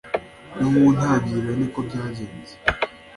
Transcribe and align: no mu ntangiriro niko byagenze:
no 0.59 0.67
mu 0.73 0.85
ntangiriro 0.95 1.51
niko 1.55 1.79
byagenze: 1.87 2.53